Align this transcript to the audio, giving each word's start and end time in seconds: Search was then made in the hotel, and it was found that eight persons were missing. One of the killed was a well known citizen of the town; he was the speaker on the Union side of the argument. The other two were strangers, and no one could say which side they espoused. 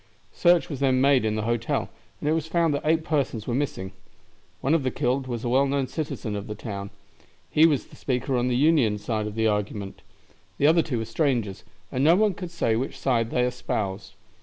Search 0.33 0.67
was 0.67 0.79
then 0.79 0.99
made 0.99 1.23
in 1.25 1.35
the 1.35 1.43
hotel, 1.43 1.91
and 2.19 2.27
it 2.27 2.31
was 2.33 2.47
found 2.47 2.73
that 2.73 2.81
eight 2.83 3.03
persons 3.03 3.45
were 3.45 3.53
missing. 3.53 3.91
One 4.59 4.73
of 4.73 4.81
the 4.81 4.89
killed 4.89 5.27
was 5.27 5.43
a 5.43 5.49
well 5.49 5.67
known 5.67 5.85
citizen 5.85 6.35
of 6.35 6.47
the 6.47 6.55
town; 6.55 6.89
he 7.51 7.67
was 7.67 7.85
the 7.85 7.95
speaker 7.95 8.35
on 8.35 8.47
the 8.47 8.57
Union 8.57 8.97
side 8.97 9.27
of 9.27 9.35
the 9.35 9.45
argument. 9.45 10.01
The 10.57 10.65
other 10.65 10.81
two 10.81 10.97
were 10.97 11.05
strangers, 11.05 11.63
and 11.91 12.03
no 12.03 12.15
one 12.15 12.33
could 12.33 12.49
say 12.49 12.75
which 12.75 12.97
side 12.97 13.29
they 13.29 13.43
espoused. 13.43 14.15